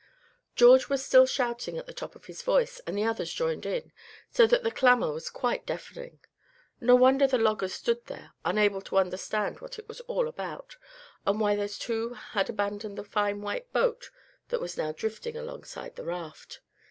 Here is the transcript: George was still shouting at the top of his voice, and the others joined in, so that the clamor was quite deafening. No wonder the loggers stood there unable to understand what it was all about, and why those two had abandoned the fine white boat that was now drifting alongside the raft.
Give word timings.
George 0.55 0.89
was 0.89 1.05
still 1.05 1.27
shouting 1.27 1.77
at 1.77 1.85
the 1.85 1.93
top 1.93 2.15
of 2.15 2.25
his 2.25 2.41
voice, 2.41 2.81
and 2.87 2.97
the 2.97 3.03
others 3.03 3.31
joined 3.31 3.67
in, 3.67 3.91
so 4.31 4.47
that 4.47 4.63
the 4.63 4.71
clamor 4.71 5.11
was 5.13 5.29
quite 5.29 5.63
deafening. 5.63 6.19
No 6.79 6.95
wonder 6.95 7.27
the 7.27 7.37
loggers 7.37 7.75
stood 7.75 8.05
there 8.07 8.31
unable 8.43 8.81
to 8.81 8.97
understand 8.97 9.59
what 9.61 9.77
it 9.77 9.87
was 9.87 10.01
all 10.07 10.27
about, 10.27 10.75
and 11.23 11.39
why 11.39 11.55
those 11.55 11.77
two 11.77 12.15
had 12.15 12.49
abandoned 12.49 12.97
the 12.97 13.03
fine 13.03 13.43
white 13.43 13.71
boat 13.73 14.09
that 14.49 14.59
was 14.59 14.75
now 14.75 14.91
drifting 14.91 15.37
alongside 15.37 15.95
the 15.95 16.03
raft. 16.05 16.61